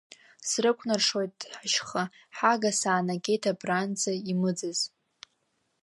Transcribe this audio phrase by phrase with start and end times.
[0.47, 2.03] Срыкәнаршоит ҳашьха,
[2.37, 4.79] ҳага, саанагеит абранӡа имыӡыз.